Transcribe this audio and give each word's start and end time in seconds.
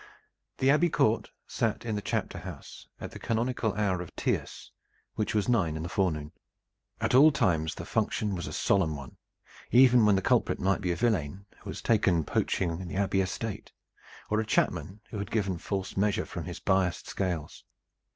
The 0.57 0.71
Abbey 0.71 0.89
court 0.89 1.29
sat 1.45 1.85
in 1.85 1.93
the 1.93 2.01
chapter 2.01 2.39
house 2.39 2.87
at 2.99 3.11
the 3.11 3.19
canonical 3.19 3.75
hour 3.75 4.01
of 4.01 4.15
tierce, 4.15 4.71
which 5.13 5.35
was 5.35 5.47
nine 5.47 5.77
in 5.77 5.83
the 5.83 5.89
forenoon. 5.89 6.31
At 6.99 7.13
all 7.13 7.31
times 7.31 7.75
the 7.75 7.85
function 7.85 8.33
was 8.33 8.47
a 8.47 8.51
solemn 8.51 8.95
one, 8.95 9.17
even 9.69 10.03
when 10.07 10.15
the 10.15 10.23
culprit 10.23 10.57
might 10.59 10.81
be 10.81 10.91
a 10.91 10.95
villain 10.95 11.45
who 11.59 11.69
was 11.69 11.83
taken 11.83 12.23
poaching 12.23 12.71
on 12.71 12.87
the 12.87 12.95
Abbey 12.95 13.21
estate, 13.21 13.73
or 14.31 14.39
a 14.39 14.43
chapman 14.43 15.01
who 15.11 15.19
had 15.19 15.29
given 15.29 15.59
false 15.59 15.95
measure 15.95 16.25
from 16.25 16.45
his 16.45 16.59
biased 16.59 17.07
scales. 17.07 17.63